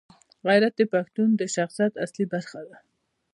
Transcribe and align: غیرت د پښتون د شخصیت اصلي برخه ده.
غیرت 0.47 0.73
د 0.77 0.81
پښتون 0.93 1.29
د 1.35 1.41
شخصیت 1.55 1.93
اصلي 2.05 2.25
برخه 2.33 2.59
ده. 2.69 2.77